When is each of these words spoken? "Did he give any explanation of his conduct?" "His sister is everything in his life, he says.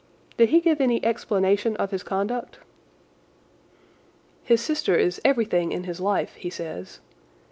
"Did 0.35 0.49
he 0.49 0.61
give 0.61 0.81
any 0.81 1.05
explanation 1.05 1.75
of 1.75 1.91
his 1.91 2.01
conduct?" 2.01 2.57
"His 4.43 4.59
sister 4.59 4.95
is 4.95 5.21
everything 5.23 5.71
in 5.71 5.83
his 5.83 5.99
life, 5.99 6.33
he 6.33 6.49
says. 6.49 7.01